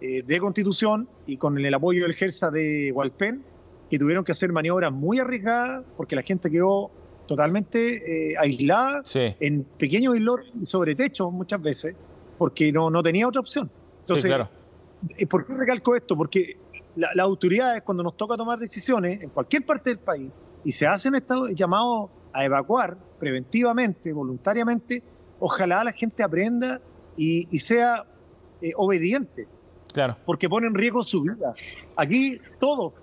eh, 0.00 0.22
de 0.22 0.38
Constitución, 0.38 1.08
y 1.26 1.36
con 1.36 1.58
el 1.58 1.74
apoyo 1.74 2.04
del 2.04 2.14
GERSA 2.14 2.50
de 2.50 2.92
Hualpén, 2.92 3.42
que 3.90 3.98
tuvieron 3.98 4.24
que 4.24 4.32
hacer 4.32 4.52
maniobras 4.52 4.92
muy 4.92 5.18
arriesgadas 5.18 5.84
porque 5.96 6.14
la 6.14 6.22
gente 6.22 6.48
quedó 6.50 6.90
totalmente 7.26 8.30
eh, 8.30 8.36
aislada 8.38 9.02
en 9.14 9.64
pequeños 9.64 10.16
islotes 10.16 10.56
y 10.56 10.64
sobre 10.64 10.94
techos 10.94 11.32
muchas 11.32 11.60
veces, 11.60 11.94
porque 12.38 12.72
no, 12.72 12.90
no 12.90 13.02
tenía 13.02 13.26
otra 13.26 13.40
opción. 13.40 13.70
Entonces, 14.00 14.32
¿por 15.28 15.44
qué 15.44 15.54
recalco 15.54 15.96
esto? 15.96 16.16
Porque 16.16 16.54
las 16.96 17.18
autoridades 17.18 17.82
cuando 17.82 18.02
nos 18.02 18.16
toca 18.16 18.36
tomar 18.36 18.58
decisiones 18.58 19.22
en 19.22 19.30
cualquier 19.30 19.64
parte 19.64 19.90
del 19.90 19.98
país 19.98 20.30
y 20.64 20.70
se 20.72 20.86
hacen 20.86 21.14
estos 21.14 21.50
llamados 21.54 22.10
a 22.32 22.44
evacuar 22.44 22.96
preventivamente, 23.18 24.12
voluntariamente, 24.12 25.02
ojalá 25.38 25.84
la 25.84 25.92
gente 25.92 26.22
aprenda 26.22 26.80
y, 27.16 27.44
sea 27.58 28.04
eh, 28.60 28.72
obediente. 28.76 29.46
Claro. 29.92 30.16
Porque 30.24 30.48
pone 30.48 30.66
en 30.66 30.74
riesgo 30.74 31.02
su 31.02 31.22
vida. 31.22 31.52
Aquí 31.96 32.40
todos 32.58 32.94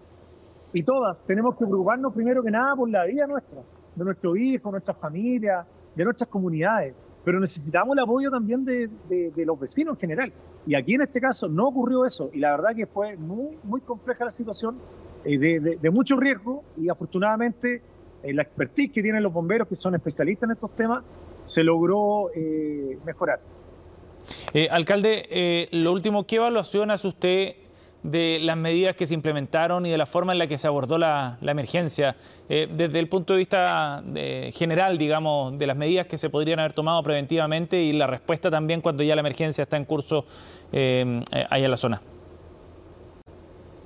y 0.74 0.84
todas 0.84 1.22
tenemos 1.24 1.56
que 1.56 1.66
preocuparnos 1.66 2.14
primero 2.14 2.44
que 2.44 2.52
nada 2.52 2.76
por 2.76 2.90
la 2.90 3.06
vida 3.06 3.26
nuestra 3.28 3.62
de 3.98 4.06
nuestros 4.06 4.38
hijos, 4.38 4.72
nuestras 4.72 4.98
familias, 4.98 5.66
de 5.96 6.04
nuestras 6.04 6.30
comunidades, 6.30 6.94
pero 7.26 7.40
necesitamos 7.40 7.98
el 7.98 8.04
apoyo 8.04 8.30
también 8.30 8.64
de, 8.64 8.90
los 9.38 9.60
vecinos 9.60 9.96
en 9.96 10.00
general. 10.00 10.32
Y 10.68 10.76
aquí 10.76 10.94
en 10.94 11.02
este 11.02 11.20
caso 11.20 11.50
no 11.50 11.68
ocurrió 11.68 12.06
eso 12.06 12.30
y 12.32 12.40
la 12.40 12.52
verdad 12.52 12.76
que 12.76 12.86
fue 12.86 13.18
muy, 13.18 13.58
muy 13.64 13.82
compleja 13.82 14.26
la 14.26 14.30
situación, 14.30 14.78
eh, 15.26 15.38
de, 15.38 15.92
mucho 15.92 16.16
riesgo 16.18 16.64
y 16.78 16.90
afortunadamente 16.90 17.82
eh, 18.24 18.34
la 18.34 18.44
expertise 18.44 18.92
que 18.92 19.02
tienen 19.02 19.24
los 19.24 19.34
bomberos, 19.34 19.68
que 19.68 19.76
son 19.76 19.96
especialistas 19.96 20.50
en 20.50 20.54
estos 20.54 20.76
temas, 20.76 21.04
se 21.46 21.64
logró 21.64 22.32
eh, 22.36 22.98
mejorar. 23.06 23.40
alcalde, 24.70 25.70
lo 25.72 25.92
último, 25.94 26.26
¿qué 26.26 26.38
evaluación 26.38 26.92
hace 26.92 27.08
usted 27.08 27.56
de 28.04 28.40
las 28.42 28.58
medidas 28.58 28.96
que 28.96 29.06
se 29.06 29.14
implementaron 29.14 29.86
y 29.86 29.92
de 29.92 29.98
la 29.98 30.06
forma 30.06 30.32
en 30.32 30.40
la 30.40 30.48
que 30.48 30.58
se 30.58 30.68
abordó 30.68 30.98
la, 30.98 31.38
emergencia, 31.42 32.16
eh, 32.48 32.68
desde 32.72 33.00
el 33.00 33.10
punto 33.10 33.34
de 33.34 33.40
vista 33.40 34.04
general, 34.54 34.98
digamos, 34.98 35.58
de 35.58 35.68
las 35.68 35.76
medidas 35.76 36.08
que 36.08 36.18
se 36.18 36.30
podrían 36.30 36.60
haber 36.60 36.74
tomado 36.74 37.02
preventivamente 37.04 37.82
y 37.82 37.92
la 37.92 38.08
respuesta 38.08 38.50
también 38.50 38.82
cuando 38.82 39.04
ya 39.04 39.16
la 39.16 39.22
emergencia 39.22 39.64
está 39.64 39.78
en 39.78 39.86
curso 39.86 40.26
eh, 40.72 41.22
ahí 41.50 41.64
en 41.64 41.72
la 41.72 41.78
zona. 41.78 42.02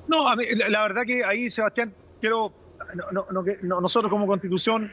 No, 0.07 0.25
la 0.69 0.81
verdad 0.81 1.03
que 1.07 1.23
ahí, 1.23 1.50
Sebastián, 1.50 1.93
quiero, 2.19 2.51
nosotros 3.63 4.10
como 4.10 4.27
constitución 4.27 4.91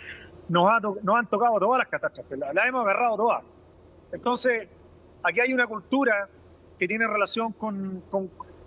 nos, 0.49 0.71
han 0.71 1.27
tocado 1.29 1.59
todas 1.59 1.79
las 1.79 1.89
catástrofes, 1.89 2.39
las 2.39 2.67
hemos 2.67 2.83
agarrado 2.83 3.17
todas. 3.17 3.43
Entonces, 4.13 4.69
aquí 5.23 5.41
hay 5.41 5.53
una 5.53 5.67
cultura 5.67 6.29
que 6.79 6.87
tiene 6.87 7.07
relación 7.07 7.53
con 7.53 8.03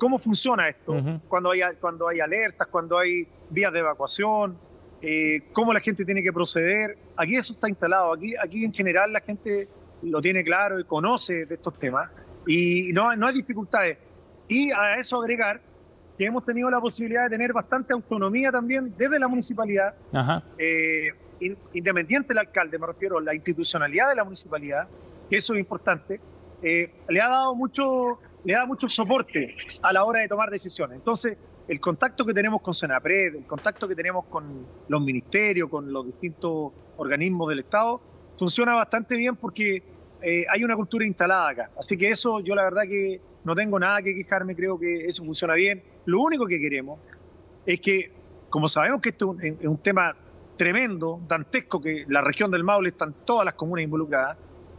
¿Cómo 0.01 0.17
funciona 0.17 0.67
esto? 0.67 0.95
cuando, 1.27 1.51
hay, 1.51 1.61
cuando 1.79 2.07
hay 2.07 2.19
alertas, 2.19 2.67
cuando 2.71 2.97
hay 2.97 3.27
vías 3.51 3.71
de 3.71 3.81
evacuación. 3.81 4.57
eh, 4.99 5.41
cómo 5.53 5.73
la 5.73 5.79
gente 5.79 6.03
tiene 6.03 6.23
que 6.23 6.33
proceder. 6.33 6.97
Aquí 7.15 7.35
eso 7.35 7.53
está 7.53 7.69
instalado, 7.69 8.11
aquí, 8.11 8.33
aquí 8.43 8.65
en 8.65 8.73
general 8.73 9.13
la 9.13 9.19
gente 9.19 9.69
lo 10.01 10.19
tiene 10.19 10.43
claro 10.43 10.79
y 10.79 10.85
conoce 10.85 11.45
de 11.45 11.53
estos 11.53 11.77
temas 11.77 12.09
y 12.47 12.89
no, 12.93 13.15
no 13.15 13.27
hay 13.27 13.35
dificultades. 13.35 13.99
Y 14.47 14.71
a 14.71 14.95
eso 14.95 15.21
agregar 15.21 15.61
que 16.21 16.27
hemos 16.27 16.45
tenido 16.45 16.69
la 16.69 16.79
posibilidad 16.79 17.23
de 17.23 17.31
tener 17.31 17.51
bastante 17.51 17.93
autonomía 17.93 18.51
también 18.51 18.93
desde 18.95 19.17
la 19.17 19.27
municipalidad, 19.27 19.95
eh, 20.55 21.07
independiente 21.73 22.27
del 22.27 22.37
alcalde, 22.37 22.77
me 22.77 22.85
refiero 22.85 23.17
a 23.17 23.21
la 23.21 23.33
institucionalidad 23.33 24.09
de 24.09 24.15
la 24.17 24.23
municipalidad, 24.23 24.87
que 25.27 25.37
eso 25.37 25.55
es 25.55 25.59
importante, 25.59 26.21
eh, 26.61 26.93
le 27.09 27.21
ha 27.21 27.27
dado 27.27 27.55
mucho, 27.55 28.19
le 28.43 28.53
da 28.53 28.67
mucho 28.67 28.87
soporte 28.87 29.55
a 29.81 29.91
la 29.91 30.05
hora 30.05 30.19
de 30.19 30.27
tomar 30.27 30.51
decisiones. 30.51 30.97
Entonces, 30.97 31.39
el 31.67 31.79
contacto 31.81 32.23
que 32.23 32.35
tenemos 32.35 32.61
con 32.61 32.75
Senapred, 32.75 33.37
el 33.37 33.47
contacto 33.47 33.87
que 33.87 33.95
tenemos 33.95 34.25
con 34.25 34.63
los 34.89 35.01
ministerios, 35.01 35.69
con 35.69 35.91
los 35.91 36.05
distintos 36.05 36.71
organismos 36.97 37.49
del 37.49 37.61
Estado, 37.61 37.99
funciona 38.37 38.75
bastante 38.75 39.17
bien 39.17 39.35
porque 39.37 39.81
eh, 40.21 40.45
hay 40.51 40.63
una 40.63 40.75
cultura 40.75 41.03
instalada 41.03 41.49
acá. 41.49 41.71
Así 41.79 41.97
que 41.97 42.09
eso 42.09 42.41
yo 42.41 42.53
la 42.53 42.65
verdad 42.65 42.83
que 42.87 43.19
no 43.43 43.55
tengo 43.55 43.79
nada 43.79 44.03
que 44.03 44.13
quejarme, 44.13 44.55
creo 44.55 44.77
que 44.77 45.05
eso 45.05 45.25
funciona 45.25 45.55
bien. 45.55 45.81
Lo 46.05 46.21
único 46.21 46.45
que 46.45 46.59
queremos 46.59 46.99
es 47.65 47.79
que, 47.79 48.11
como 48.49 48.67
sabemos 48.67 49.01
que 49.01 49.09
esto 49.09 49.35
es 49.41 49.65
un, 49.65 49.77
tema 49.77 50.15
tremendo, 50.57 51.21
dantesco, 51.27 51.79
que 51.79 52.05
la 52.07 52.21
región 52.21 52.51
del 52.51 52.63
Maule 52.63 52.89
están 52.89 53.13
todas 53.25 53.45
las 53.45 53.53
comunas 53.53 53.83
involucradas, 53.83 54.37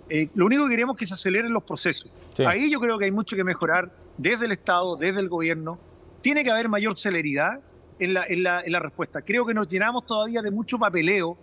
eh, 0.09 0.29
lo 0.35 0.47
único 0.47 0.65
que 0.65 0.71
queremos 0.71 0.97
es 0.97 1.01
que 1.01 1.07
se 1.07 1.15
aceleren 1.15 1.53
los 1.53 1.63
procesos. 1.63 2.13
Ahí 2.47 2.71
yo 2.71 2.81
creo 2.81 2.99
que 2.99 3.07
hay 3.07 3.13
mucho 3.13 3.37
que 3.37 3.45
mejorar 3.45 3.91
desde 4.19 4.47
el 4.47 4.53
Estado, 4.53 4.97
desde 4.97 5.21
el 5.21 5.29
gobierno, 5.29 5.79
tiene 6.21 6.45
que 6.45 6.51
haber 6.51 6.69
mayor 6.69 6.99
celeridad 6.99 7.61
en 7.99 8.15
la, 8.15 8.27
en 8.27 8.43
la, 8.43 8.81
respuesta. 8.81 9.23
Creo 9.23 9.47
que 9.47 9.55
nos 9.55 9.69
llenamos 9.69 10.07
todavía 10.07 10.43
de 10.43 10.51
mucho 10.51 10.79
papeleo 10.79 11.37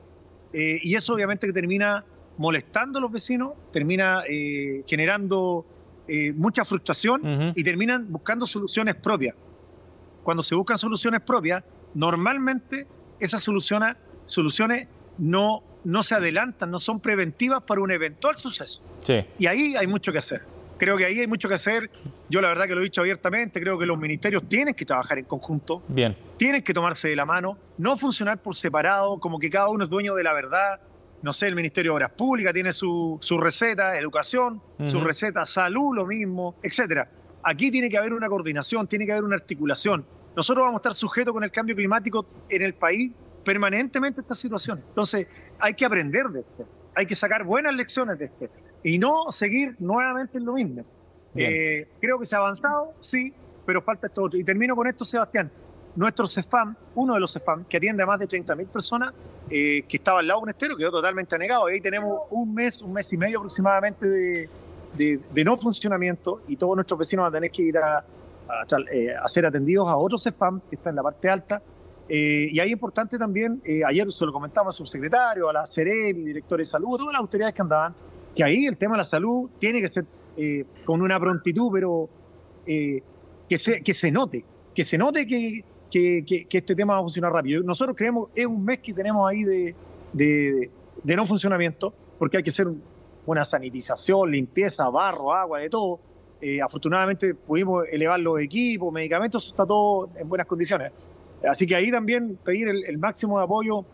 eh, 0.53 0.79
y 0.83 0.95
eso 0.95 1.13
obviamente 1.13 1.47
que 1.47 1.53
termina 1.53 2.03
molestando 2.37 2.99
a 2.99 3.01
los 3.01 3.11
vecinos, 3.11 3.53
termina 3.71 4.23
eh, 4.29 4.83
generando 4.85 5.65
mucha 6.35 6.65
frustración 6.65 7.53
y 7.55 7.63
terminan 7.63 8.11
buscando 8.11 8.47
soluciones 8.47 8.95
propias. 8.95 9.35
Cuando 10.29 10.43
se 10.43 10.53
buscan 10.53 10.77
soluciones 10.77 11.21
propias, 11.21 11.63
normalmente 11.95 12.85
esas 13.19 13.43
soluciones, 13.43 13.95
soluciones 14.25 14.87
no, 15.17 15.63
no 15.83 16.03
se 16.03 16.13
adelantan, 16.13 16.69
no 16.69 16.79
son 16.79 16.99
preventivas 16.99 17.63
para 17.63 17.81
un 17.81 17.89
eventual 17.89 18.37
suceso. 18.37 18.79
Y 19.39 19.47
ahí 19.47 19.75
hay 19.75 19.87
mucho 19.87 20.11
que 20.11 20.19
hacer. 20.19 20.43
Creo 20.77 20.97
que 20.97 21.05
ahí 21.05 21.19
hay 21.19 21.25
mucho 21.25 21.49
que 21.49 21.55
hacer. 21.55 21.89
Yo 22.29 22.41
la 22.41 22.49
verdad 22.49 22.67
que 22.67 22.75
lo 22.75 22.81
he 22.81 22.83
dicho 22.83 23.01
abiertamente, 23.01 23.59
creo 23.59 23.79
que 23.79 23.87
los 23.87 23.97
ministerios 23.97 24.47
tienen 24.47 24.75
que 24.75 24.85
trabajar 24.85 25.17
en 25.17 25.25
conjunto. 25.25 25.81
Bien. 25.87 26.15
Tienen 26.37 26.61
que 26.61 26.75
tomarse 26.75 27.07
de 27.07 27.15
la 27.15 27.25
mano, 27.25 27.57
no 27.79 27.97
funcionar 27.97 28.39
por 28.39 28.55
separado, 28.55 29.19
como 29.19 29.39
que 29.39 29.49
cada 29.49 29.69
uno 29.69 29.85
es 29.85 29.89
dueño 29.89 30.13
de 30.13 30.21
la 30.21 30.33
verdad. 30.33 30.79
No 31.23 31.33
sé, 31.33 31.47
el 31.47 31.55
Ministerio 31.55 31.93
de 31.93 31.95
Obras 31.95 32.11
Públicas 32.11 32.53
tiene 32.53 32.71
su, 32.71 33.17
su 33.19 33.39
receta, 33.39 33.97
educación, 33.97 34.61
su 34.85 35.01
receta, 35.01 35.47
salud, 35.47 35.95
lo 35.95 36.05
mismo, 36.05 36.53
etcétera. 36.61 37.09
Aquí 37.41 37.71
tiene 37.71 37.89
que 37.89 37.97
haber 37.97 38.13
una 38.13 38.27
coordinación, 38.27 38.87
tiene 38.87 39.07
que 39.07 39.13
haber 39.13 39.23
una 39.23 39.37
articulación. 39.37 40.05
Nosotros 40.35 40.63
vamos 40.63 40.79
a 40.79 40.81
estar 40.81 40.95
sujetos 40.95 41.33
con 41.33 41.43
el 41.43 41.51
cambio 41.51 41.75
climático 41.75 42.25
en 42.49 42.61
el 42.61 42.73
país 42.73 43.11
permanentemente 43.43 44.19
a 44.19 44.21
estas 44.21 44.39
situaciones. 44.39 44.83
Entonces, 44.89 45.27
hay 45.59 45.73
que 45.73 45.85
aprender 45.85 46.27
de 46.27 46.41
esto, 46.41 46.67
hay 46.95 47.05
que 47.05 47.15
sacar 47.15 47.43
buenas 47.43 47.73
lecciones 47.73 48.17
de 48.19 48.25
esto 48.25 48.47
y 48.83 48.97
no 48.97 49.31
seguir 49.31 49.75
nuevamente 49.79 50.37
en 50.37 50.45
lo 50.45 50.53
mismo. 50.53 50.85
Eh, 51.35 51.87
creo 51.99 52.19
que 52.19 52.25
se 52.25 52.35
ha 52.35 52.39
avanzado, 52.39 52.93
sí, 52.99 53.33
pero 53.65 53.81
falta 53.81 54.07
esto 54.07 54.23
otro. 54.23 54.39
Y 54.39 54.43
termino 54.43 54.75
con 54.75 54.87
esto, 54.87 55.05
Sebastián. 55.05 55.51
Nuestro 55.95 56.27
CEFAM, 56.27 56.75
uno 56.95 57.13
de 57.15 57.19
los 57.19 57.33
CEFAM, 57.33 57.65
que 57.65 57.77
atiende 57.77 58.03
a 58.03 58.05
más 58.05 58.19
de 58.19 58.27
30.000 58.27 58.67
personas, 58.67 59.13
eh, 59.49 59.83
que 59.87 59.97
estaba 59.97 60.19
al 60.19 60.27
lado 60.27 60.39
de 60.41 60.43
un 60.43 60.49
estero, 60.49 60.77
quedó 60.77 60.91
totalmente 60.91 61.35
anegado. 61.35 61.65
Ahí 61.67 61.81
tenemos 61.81 62.19
un 62.29 62.53
mes, 62.53 62.81
un 62.81 62.93
mes 62.93 63.11
y 63.11 63.17
medio 63.17 63.39
aproximadamente 63.39 64.07
de, 64.07 64.49
de, 64.95 65.43
no 65.43 65.57
funcionamiento 65.57 66.41
y 66.47 66.55
todos 66.55 66.75
nuestros 66.75 66.99
vecinos 66.99 67.23
van 67.23 67.33
a 67.33 67.37
tener 67.37 67.51
que 67.51 67.61
ir 67.63 67.77
a, 67.77 68.03
eh, 68.91 69.13
a, 69.15 69.27
ser 69.27 69.45
atendidos 69.45 69.87
a 69.87 69.97
otro 69.97 70.17
CEFAM 70.17 70.61
que 70.61 70.75
está 70.75 70.89
en 70.89 70.95
la 70.95 71.03
parte 71.03 71.29
alta. 71.29 71.61
y 72.07 72.59
ahí 72.59 72.67
es 72.67 72.73
importante 72.73 73.17
también, 73.17 73.61
ayer 73.85 74.09
se 74.11 74.25
lo 74.25 74.33
comentamos 74.33 74.73
al 74.73 74.77
subsecretario, 74.77 75.49
a 75.49 75.53
la 75.53 75.67
CEREMI, 75.67 76.25
director 76.25 76.57
de 76.57 76.65
salud, 76.65 76.97
todas 76.97 77.13
las 77.13 77.19
autoridades 77.21 77.53
que 77.53 77.61
andaban, 77.61 77.93
que 78.35 78.43
ahí 78.43 78.65
el 78.65 78.77
tema 78.77 78.95
de 78.95 78.99
la 78.99 79.03
salud 79.03 79.49
tiene 79.59 79.81
que 79.81 79.87
ser 79.87 80.05
eh, 80.41 80.63
con 80.85 81.01
una 81.01 81.19
prontitud, 81.19 81.69
pero 81.73 82.09
eh, 82.65 83.01
que, 83.49 83.57
se, 83.57 83.81
que 83.81 83.93
se 83.93 84.09
note, 84.09 84.45
que 84.73 84.85
se 84.85 84.97
note 84.97 85.27
que, 85.27 85.65
que, 85.91 86.47
este 86.49 86.75
tema 86.75 86.93
va 86.93 86.99
a 86.99 87.01
funcionar 87.01 87.33
rápido. 87.33 87.61
Nosotros 87.63 87.93
creemos, 87.97 88.29
es 88.33 88.45
un 88.45 88.63
mes 88.63 88.79
que 88.79 88.93
tenemos 88.93 89.29
ahí 89.29 89.43
de, 89.43 89.75
de, 90.13 91.15
no 91.15 91.25
funcionamiento, 91.25 91.93
porque 92.17 92.37
hay 92.37 92.43
que 92.43 92.51
hacer 92.51 92.67
una 93.25 93.43
sanitización, 93.43 94.31
limpieza, 94.31 94.89
barro, 94.89 95.33
agua, 95.33 95.59
de 95.59 95.69
todo. 95.69 95.99
Eh, 96.41 96.61
afortunadamente 96.61 97.35
pudimos 97.35 97.85
elevar 97.91 98.19
los 98.19 98.39
equipos, 98.39 98.93
medicamentos, 98.93 99.47
está 99.47 99.65
todo 99.65 100.09
en 100.15 100.27
buenas 100.27 100.47
condiciones. 100.47 100.91
Así 101.47 101.65
que 101.65 101.75
ahí 101.75 101.91
también 101.91 102.37
pedir 102.43 102.67
el, 102.67 102.97
máximo 102.97 103.37
de 103.37 103.45
apoyo, 103.45 103.85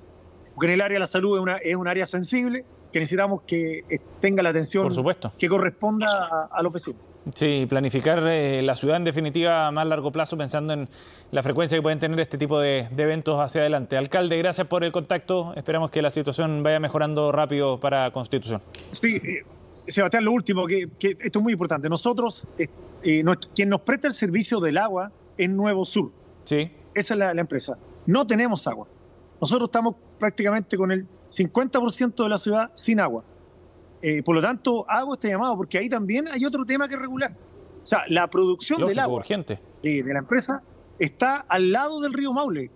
porque 0.53 0.67
en 0.67 0.73
el 0.73 0.81
área 0.81 0.95
de 0.95 0.99
la 0.99 1.07
salud 1.07 1.37
es, 1.37 1.43
una, 1.43 1.57
es 1.57 1.75
un 1.75 1.87
área 1.87 2.05
sensible 2.05 2.65
que 2.91 2.99
necesitamos 2.99 3.41
que 3.41 3.83
tenga 4.21 4.41
la 4.41 4.49
atención 4.49 4.87
que 5.37 5.49
corresponda 5.49 6.47
a, 6.49 6.63
los 6.63 6.71
vecinos. 6.71 7.01
Sí, 7.33 7.65
planificar 7.67 8.23
eh, 8.25 8.61
la 8.61 8.75
ciudad 8.75 8.97
en 8.97 9.03
definitiva 9.03 9.67
a 9.67 9.71
más 9.71 9.85
largo 9.87 10.11
plazo, 10.11 10.37
pensando 10.37 10.73
en 10.73 10.87
la 11.31 11.43
frecuencia 11.43 11.77
que 11.77 11.81
pueden 11.81 11.99
tener 11.99 12.19
este 12.19 12.37
tipo 12.37 12.59
de, 12.59 12.87
eventos 12.95 13.39
hacia 13.41 13.61
adelante. 13.61 13.97
Alcalde, 13.97 14.37
gracias 14.37 14.67
por 14.67 14.83
el 14.83 14.91
contacto. 14.91 15.53
Esperamos 15.55 15.91
que 15.91 16.01
la 16.01 16.09
situación 16.09 16.63
vaya 16.63 16.79
mejorando 16.79 17.31
rápido 17.31 17.79
para 17.79 18.11
Constitución. 18.11 18.61
Sí, 18.91 19.17
eh, 19.17 19.43
Sebastián, 19.87 20.25
lo 20.25 20.31
último, 20.31 20.65
que, 20.65 20.89
esto 20.99 21.39
es 21.39 21.43
muy 21.43 21.53
importante. 21.53 21.89
Nosotros, 21.89 22.47
eh, 22.57 23.23
quien 23.53 23.69
nos 23.69 23.81
presta 23.81 24.07
el 24.07 24.13
servicio 24.13 24.59
del 24.59 24.77
agua 24.77 25.11
es 25.37 25.49
Nuevo 25.49 25.85
Sur. 25.85 26.11
Sí. 26.43 26.71
Esa 26.93 27.13
es 27.13 27.19
la 27.19 27.31
empresa. 27.31 27.77
No 28.05 28.25
tenemos 28.25 28.65
agua. 28.67 28.87
Nosotros 29.41 29.67
estamos 29.67 29.95
prácticamente 30.17 30.77
con 30.77 30.91
el 30.91 31.07
50% 31.09 32.23
de 32.23 32.29
la 32.29 32.37
ciudad 32.37 32.71
sin 32.75 32.99
agua. 32.99 33.23
Eh, 34.01 34.23
por 34.23 34.35
lo 34.35 34.41
tanto, 34.41 34.89
hago 34.89 35.13
este 35.13 35.29
llamado 35.29 35.57
porque 35.57 35.77
ahí 35.77 35.89
también 35.89 36.27
hay 36.27 36.45
otro 36.45 36.65
tema 36.65 36.87
que 36.87 36.95
regular. 36.95 37.35
O 37.81 37.85
sea, 37.85 38.03
la 38.09 38.29
producción 38.29 38.83
del 38.85 38.99
agua 38.99 39.17
urgente. 39.17 39.59
De, 39.81 40.03
la 40.03 40.19
empresa 40.19 40.63
está 40.99 41.37
al 41.37 41.71
lado 41.71 41.99
del 42.01 42.13
río 42.13 42.33
Maule, 42.33 42.71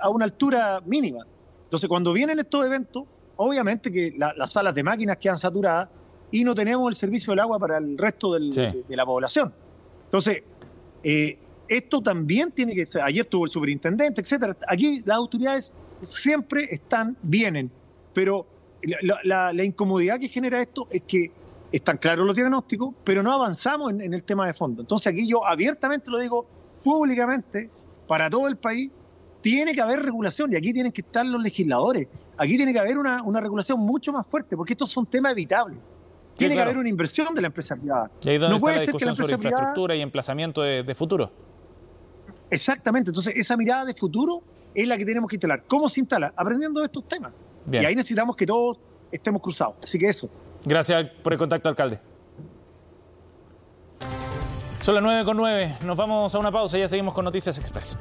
a, 0.00 0.08
una 0.08 0.24
altura 0.24 0.80
mínima. 0.86 1.26
Entonces, 1.64 1.88
cuando 1.88 2.12
vienen 2.12 2.38
estos 2.38 2.64
eventos, 2.64 3.04
obviamente 3.42 3.90
que 3.90 4.14
las 4.16 4.52
salas 4.52 4.74
de 4.74 4.82
máquinas 4.82 5.16
quedan 5.16 5.38
saturadas 5.38 5.88
y 6.30 6.44
no 6.44 6.54
tenemos 6.54 6.90
el 6.90 6.94
servicio 6.94 7.32
del 7.32 7.40
agua 7.40 7.58
para 7.58 7.78
el 7.78 7.96
resto 7.96 8.34
de, 8.34 8.84
la 8.88 9.06
población. 9.06 9.52
Entonces, 10.04 10.42
eh, 11.02 11.38
esto 11.66 12.02
también 12.02 12.52
tiene 12.52 12.74
que 12.74 12.84
ser, 12.84 13.00
ayer 13.02 13.22
estuvo 13.22 13.46
el 13.46 13.50
superintendente, 13.50 14.20
etcétera. 14.20 14.56
Aquí 14.68 15.00
las 15.06 15.16
autoridades 15.16 15.74
siempre 16.02 16.64
están, 16.70 17.16
vienen, 17.22 17.70
pero 18.12 18.46
la, 19.24 19.64
incomodidad 19.64 20.20
que 20.20 20.28
genera 20.28 20.60
esto 20.60 20.86
es 20.90 21.02
que 21.02 21.32
están 21.72 21.96
claros 21.96 22.26
los 22.26 22.36
diagnósticos, 22.36 22.94
pero 23.04 23.22
no 23.22 23.32
avanzamos 23.32 23.92
en, 23.92 24.12
el 24.12 24.22
tema 24.22 24.46
de 24.46 24.52
fondo. 24.52 24.82
Entonces 24.82 25.06
aquí 25.06 25.26
yo 25.26 25.46
abiertamente 25.46 26.10
lo 26.10 26.18
digo 26.18 26.46
públicamente, 26.84 27.70
para 28.06 28.28
todo 28.28 28.48
el 28.48 28.56
país, 28.56 28.90
tiene 29.40 29.74
que 29.74 29.80
haber 29.80 30.02
regulación 30.02 30.52
y 30.52 30.56
aquí 30.56 30.72
tienen 30.72 30.92
que 30.92 31.00
estar 31.00 31.24
los 31.24 31.42
legisladores. 31.42 32.34
Aquí 32.36 32.56
tiene 32.56 32.72
que 32.72 32.78
haber 32.78 32.98
una, 32.98 33.40
regulación 33.40 33.80
mucho 33.80 34.12
más 34.12 34.26
fuerte, 34.26 34.56
porque 34.56 34.74
estos 34.74 34.90
son 34.90 35.06
temas 35.06 35.32
evitables. 35.32 35.78
Tiene 36.34 36.54
que 36.54 36.62
haber 36.62 36.78
una 36.78 36.88
inversión 36.88 37.34
de 37.34 37.40
la 37.40 37.48
empresa 37.48 37.76
privada. 37.76 38.10
Y 38.24 38.30
ahí 38.30 38.38
no 38.38 38.58
puede 38.58 38.76
la 38.76 38.84
ser 38.84 38.94
que 38.94 39.04
la 39.04 39.14
sobre 39.14 39.34
infraestructura 39.34 39.94
y 39.94 40.00
emplazamiento 40.00 40.62
de 40.62 40.94
futuro. 40.94 41.32
Exactamente, 42.50 43.10
entonces 43.10 43.36
esa 43.36 43.56
mirada 43.56 43.84
de 43.84 43.94
futuro 43.94 44.42
es 44.74 44.86
la 44.86 44.96
que 44.96 45.04
tenemos 45.04 45.28
que 45.28 45.36
instalar. 45.36 45.64
¿Cómo 45.66 45.88
se 45.88 46.00
instala? 46.00 46.32
Aprendiendo 46.36 46.80
de 46.80 46.86
estos 46.86 47.06
temas. 47.06 47.32
Y 47.70 47.76
ahí 47.76 47.94
necesitamos 47.94 48.36
que 48.36 48.46
todos 48.46 48.78
estemos 49.10 49.40
cruzados. 49.40 49.76
Así 49.82 49.98
que 49.98 50.08
eso. 50.08 50.28
Gracias 50.64 51.10
por 51.22 51.32
el 51.32 51.38
contacto, 51.38 51.68
alcalde. 51.68 52.00
Son 54.80 54.94
las 54.94 55.04
9 55.04 55.24
con 55.24 55.36
9. 55.36 55.78
Nos 55.84 55.96
vamos 55.96 56.34
a 56.34 56.38
una 56.38 56.50
pausa 56.50 56.78
y 56.78 56.80
ya 56.80 56.88
seguimos 56.88 57.14
con 57.14 57.24
Noticias 57.24 57.58
Express. 57.58 57.96